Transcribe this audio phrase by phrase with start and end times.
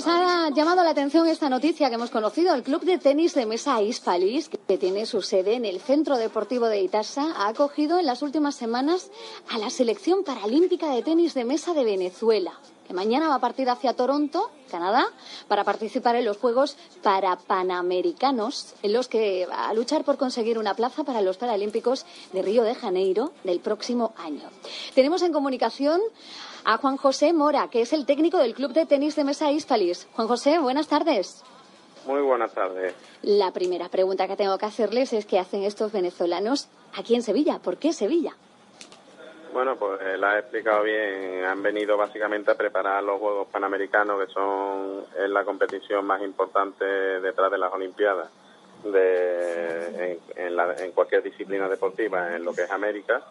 [0.00, 2.54] Nos ha llamado la atención esta noticia que hemos conocido.
[2.54, 6.68] El club de tenis de mesa Hispalis, que tiene su sede en el Centro Deportivo
[6.68, 9.10] de Itasa, ha acogido en las últimas semanas
[9.50, 12.54] a la selección paralímpica de tenis de mesa de Venezuela,
[12.88, 15.04] que mañana va a partir hacia Toronto, Canadá,
[15.48, 20.58] para participar en los Juegos para Panamericanos, en los que va a luchar por conseguir
[20.58, 24.48] una plaza para los Paralímpicos de Río de Janeiro del próximo año.
[24.94, 26.00] Tenemos en comunicación
[26.64, 30.08] a Juan José Mora, que es el técnico del Club de Tenis de Mesa Hispalis.
[30.14, 31.42] Juan José, buenas tardes.
[32.06, 32.94] Muy buenas tardes.
[33.22, 37.58] La primera pregunta que tengo que hacerles es qué hacen estos venezolanos aquí en Sevilla.
[37.58, 38.34] ¿Por qué Sevilla?
[39.52, 41.44] Bueno, pues eh, la has explicado bien.
[41.44, 46.84] Han venido básicamente a preparar los Juegos Panamericanos, que son es la competición más importante
[46.84, 48.28] detrás de las Olimpiadas
[48.84, 53.22] de, en, en la- en cualquier disciplina deportiva, en lo que es América.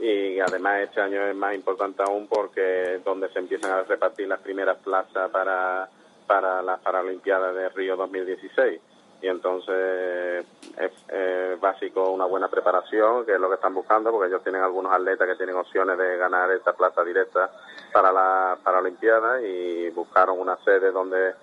[0.00, 4.28] Y además este año es más importante aún porque es donde se empiezan a repartir
[4.28, 5.88] las primeras plazas para,
[6.26, 8.80] para las Paralimpiadas de Río 2016.
[9.22, 10.46] Y entonces
[10.78, 14.62] es, es básico una buena preparación, que es lo que están buscando, porque ellos tienen
[14.62, 17.50] algunos atletas que tienen opciones de ganar esta plaza directa
[17.92, 21.34] para la Paralimpiada y buscaron una sede donde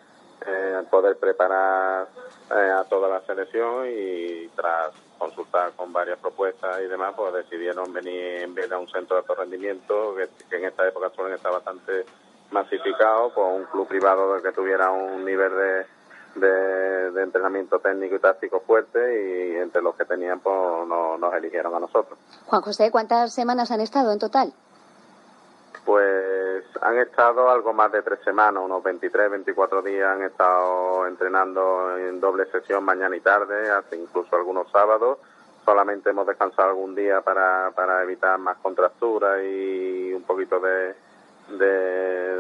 [0.46, 2.08] eh, poder preparar
[2.52, 7.92] eh, a toda la selección y tras consultar con varias propuestas y demás, pues decidieron
[7.92, 11.36] venir en vez de un centro de alto rendimiento, que, que en esta época suelen
[11.36, 12.06] estar bastante
[12.52, 15.86] masificado, pues un club privado que tuviera un nivel de,
[16.48, 20.56] de, de entrenamiento técnico y táctico fuerte y entre los que tenían, pues
[20.88, 22.18] no- nos eligieron a nosotros.
[22.46, 24.54] Juan José, ¿cuántas semanas han estado en total?
[26.82, 32.20] Han estado algo más de tres semanas, unos 23, 24 días han estado entrenando en
[32.20, 35.18] doble sesión mañana y tarde, hasta incluso algunos sábados.
[35.66, 40.96] Solamente hemos descansado algún día para, para evitar más contracturas y un poquito de,
[41.50, 41.66] de,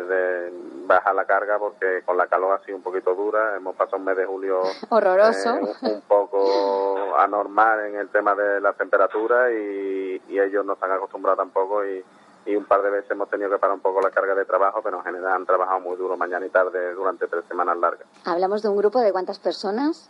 [0.05, 0.53] de
[0.85, 3.55] bajar la carga porque con la calor ha sido un poquito dura.
[3.57, 5.55] Hemos pasado un mes de julio Horroroso.
[5.57, 10.73] eh, un, un poco anormal en el tema de la temperatura y, y ellos no
[10.73, 12.03] están acostumbrados tampoco y,
[12.47, 14.81] y un par de veces hemos tenido que parar un poco la carga de trabajo,
[14.81, 18.07] pero en general han trabajado muy duro mañana y tarde durante tres semanas largas.
[18.25, 20.09] Hablamos de un grupo de cuántas personas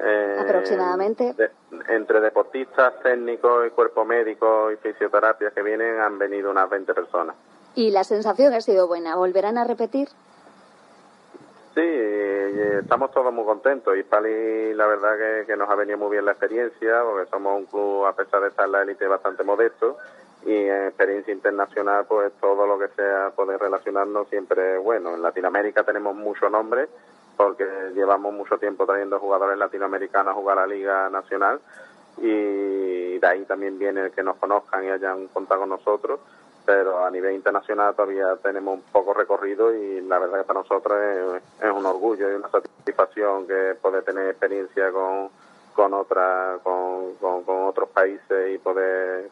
[0.00, 1.32] Eh, aproximadamente.
[1.34, 1.50] de-
[1.88, 7.36] entre deportistas, técnicos y cuerpo médico y fisioterapia que vienen han venido unas 20 personas.
[7.76, 9.14] Y la sensación ha sido buena.
[9.16, 10.08] ¿Volverán a repetir?
[11.74, 15.96] Sí, eh, estamos todos muy contentos y Pali la verdad que, que nos ha venido
[15.98, 19.06] muy bien la experiencia porque somos un club a pesar de estar en la élite
[19.06, 19.96] bastante modesto
[20.44, 25.14] y en experiencia internacional pues todo lo que sea poder relacionarnos siempre es bueno.
[25.14, 26.88] En Latinoamérica tenemos mucho nombre
[27.36, 27.64] porque
[27.94, 31.60] llevamos mucho tiempo trayendo jugadores latinoamericanos a jugar a la Liga Nacional
[32.18, 36.20] y de ahí también viene el que nos conozcan y hayan contado con nosotros
[36.64, 40.98] pero a nivel internacional todavía tenemos un poco recorrido y la verdad que para nosotros
[41.60, 45.30] es, un orgullo y una satisfacción que poder tener experiencia con
[45.74, 49.28] con otra con, con, otros países y poder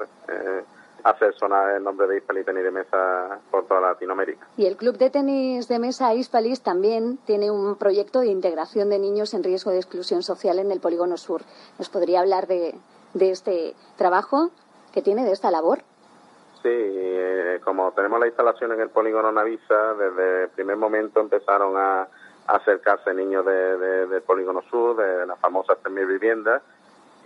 [1.05, 4.47] hacer sonar el nombre de Hispali Tenis de Mesa por toda Latinoamérica.
[4.57, 8.99] Y el Club de Tenis de Mesa Hispalis también tiene un proyecto de integración de
[8.99, 11.43] niños en riesgo de exclusión social en el Polígono Sur.
[11.79, 12.75] ¿Nos podría hablar de,
[13.15, 14.51] de este trabajo
[14.93, 15.79] que tiene, de esta labor?
[16.63, 21.77] Sí, eh, como tenemos la instalación en el polígono Navisa, desde el primer momento empezaron
[21.77, 22.07] a,
[22.47, 26.61] acercarse niños de, de- del polígono sur, de las famosas 3.000 viviendas,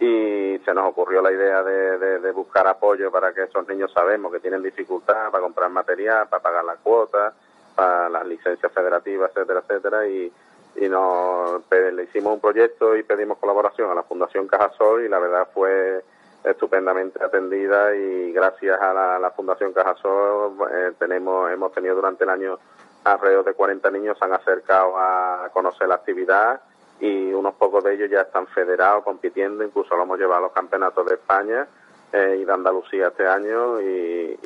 [0.05, 4.41] y se nos ocurrió la idea de, buscar apoyo para que esos niños sabemos que
[4.41, 7.33] tienen dificultad para comprar material, para pagar las cuotas,
[7.75, 10.33] para las licencias federativas, etcétera, etcétera, y,
[10.77, 15.19] y nos le hicimos un proyecto y pedimos colaboración a la Fundación Cajasol y la
[15.21, 16.03] verdad fue
[16.43, 22.59] estupendamente atendida y gracias a la, Fundación Cajasol eh, tenemos hemos tenido durante el año
[23.05, 26.61] alrededor de 40 niños se han acercado a conocer la actividad
[27.01, 30.53] y unos pocos de ellos ya están federados compitiendo, incluso lo hemos llevado a los
[30.53, 31.67] campeonatos de España
[32.13, 34.39] eh, y de Andalucía este año y,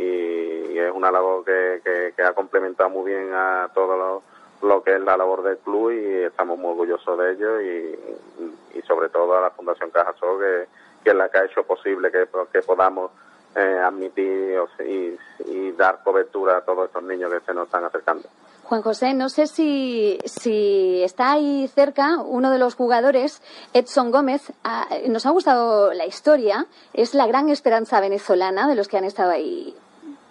[0.78, 4.22] es una labor que, que, ha complementado muy bien a todo
[4.62, 9.08] lo, que es la labor del club y estamos muy orgullosos de ello y, sobre
[9.08, 10.66] todo a la Fundación Cajasol que,
[11.04, 13.10] que es la que ha hecho posible que, que podamos
[13.54, 18.28] eh, admitir y, y dar cobertura a todos estos niños que se nos están acercando.
[18.68, 23.40] Juan José, no sé si, si está ahí cerca uno de los jugadores,
[23.72, 24.52] Edson Gómez.
[24.62, 29.04] Ah, nos ha gustado la historia, es la gran esperanza venezolana de los que han
[29.04, 29.74] estado ahí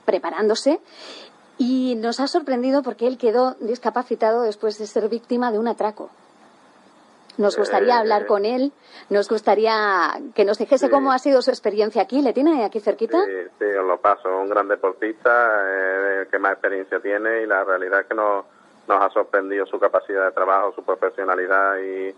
[0.06, 0.80] preparándose.
[1.58, 6.12] Y nos ha sorprendido porque él quedó discapacitado después de ser víctima de un atraco.
[7.38, 8.72] Nos gustaría eh, hablar con él,
[9.10, 12.22] nos gustaría que nos dijese cómo ha sido su experiencia aquí.
[12.22, 13.24] ¿Le tiene aquí cerquita?
[13.26, 14.28] Sí, sí, os lo paso.
[14.40, 15.30] Un gran deportista,
[15.66, 18.46] eh, que más experiencia tiene y la realidad es que nos,
[18.88, 22.16] nos ha sorprendido su capacidad de trabajo, su profesionalidad y,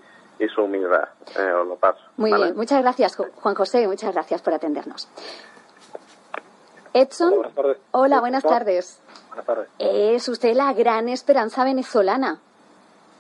[0.55, 1.09] su humildad.
[1.37, 1.99] Eh, os lo paso.
[2.15, 5.09] Muy bien, muchas gracias, Juan José, muchas gracias por atendernos.
[6.93, 7.33] Edson.
[7.33, 7.77] Hola, buenas tardes.
[7.91, 9.01] Hola, buenas tardes.
[9.27, 9.67] Buenas tardes.
[9.77, 12.39] Es usted la gran esperanza venezolana.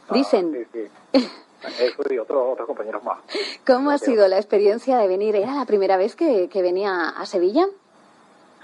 [0.07, 0.67] Ah, Dicen.
[0.71, 1.31] Sí, sí.
[1.61, 3.19] Eso y otros, otros compañeros más.
[3.65, 5.35] ¿Cómo ha sido la experiencia de venir?
[5.35, 7.65] ¿Era la primera vez que, venía a Sevilla?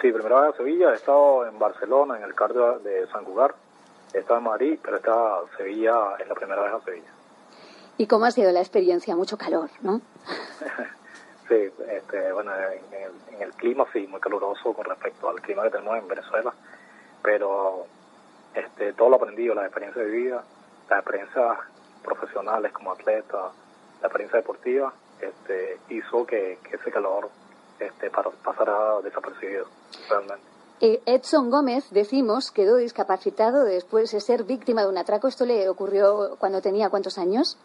[0.01, 0.91] Sí, primera vez a Sevilla.
[0.91, 3.55] He estado en Barcelona, en el cardio de San Cugar.
[4.13, 7.11] He estado en Madrid, pero esta Sevilla es la primera vez a Sevilla.
[7.97, 9.15] ¿Y cómo ha sido la experiencia?
[9.15, 10.01] Mucho calor, ¿no?
[11.49, 15.97] sí, este, bueno, en el, clima sí, muy caluroso con respecto al clima que tenemos
[15.97, 16.53] en Venezuela.
[17.21, 17.87] Pero
[18.53, 20.43] este, todo lo aprendido, la experiencia de vida,
[20.89, 21.57] la experiencia
[22.05, 23.51] profesionales como atleta,
[24.01, 27.29] la experiencia deportiva, este, hizo que, ese calor
[27.79, 29.65] este, pasara desapercibido
[30.09, 30.55] realmente.
[30.81, 35.27] Eh, Edson Gómez, decimos, quedó discapacitado después de ser víctima de un atraco.
[35.27, 37.57] ¿Esto le ocurrió cuando tenía cuántos años?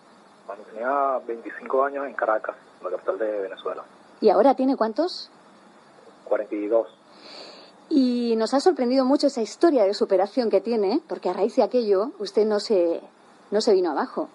[0.46, 3.82] Cuando tenía 25 años en Caracas, la capital de Venezuela.
[4.20, 5.31] ¿Y ahora tiene cuántos?
[6.25, 6.86] 42.
[7.88, 11.64] Y nos ha sorprendido mucho esa historia de superación que tiene, porque a raíz de
[11.64, 13.00] aquello usted no se,
[13.50, 14.29] no se vino abajo.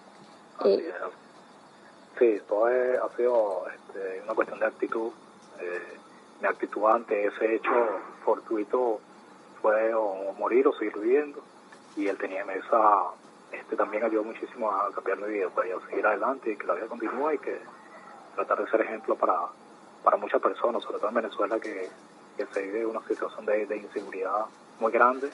[0.63, 0.93] Eh,
[2.19, 5.11] sí, todo ha sido este, una cuestión de actitud.
[5.59, 5.97] Eh,
[6.41, 7.71] mi actitud ante ese hecho
[8.23, 8.99] fortuito
[9.61, 11.41] fue o morir o seguir viviendo.
[11.95, 13.03] Y él tenía esa,
[13.51, 16.73] este también ayudó muchísimo a cambiar mi vida, para pues, seguir adelante y que la
[16.75, 17.59] vida continúe y que
[18.35, 19.47] tratar de ser ejemplo para,
[20.03, 21.89] para muchas personas, sobre todo en Venezuela, que,
[22.35, 24.45] que se vive una situación de, de inseguridad
[24.79, 25.29] muy grande.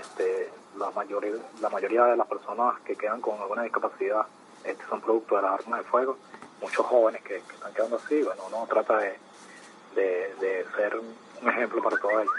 [0.00, 4.26] Este, la mayoría, la mayoría de las personas que quedan con alguna discapacidad
[4.64, 6.16] este, son producto de las armas de fuego.
[6.60, 9.18] Muchos jóvenes que, están quedando así, bueno, uno trata de,
[9.94, 12.34] de, ser un ejemplo para todos ellos.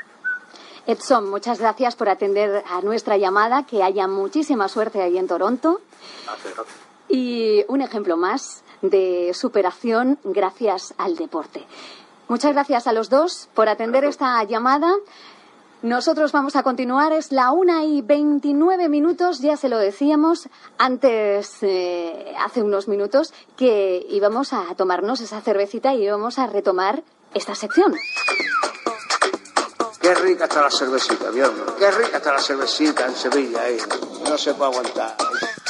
[0.85, 3.63] Edson, muchas gracias por atender a nuestra llamada.
[3.63, 5.81] Que haya muchísima suerte ahí en Toronto.
[6.25, 6.65] Gracias,
[7.07, 11.65] Y un ejemplo más de superación gracias al deporte.
[12.27, 14.91] Muchas gracias a los dos por atender esta llamada.
[15.81, 21.59] Nosotros vamos a continuar, es la una y veintinueve minutos, ya se lo decíamos antes,
[21.61, 27.55] eh, hace unos minutos, que íbamos a tomarnos esa cervecita y íbamos a retomar esta
[27.55, 27.95] sección.
[30.01, 33.77] Qué rica está la cervecita, Dios Qué rica está la cervecita en Sevilla, ahí.
[34.27, 35.15] No se puede aguantar.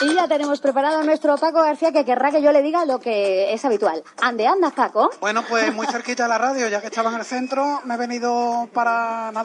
[0.02, 3.54] Y ya tenemos preparado nuestro Paco García que querrá que yo le diga lo que
[3.54, 4.02] es habitual.
[4.22, 5.10] Ande, anda, Paco.
[5.20, 7.98] Bueno, pues muy cerquita de la radio, ya que estaba en el centro, me he
[7.98, 9.44] venido para nada,